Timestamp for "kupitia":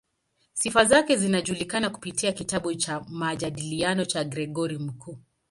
1.89-2.31